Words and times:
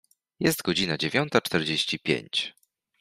Jest 0.39 0.61
godzina 0.61 0.97
dziewiąta 0.97 1.41
czterdzieści 1.41 1.99
pięć. 1.99 2.53